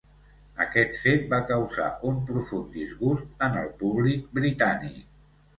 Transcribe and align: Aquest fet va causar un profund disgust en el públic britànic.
Aquest 0.63 0.95
fet 1.01 1.27
va 1.33 1.39
causar 1.51 1.89
un 2.11 2.17
profund 2.31 2.73
disgust 2.79 3.47
en 3.49 3.61
el 3.65 3.71
públic 3.85 4.25
britànic. 4.39 5.01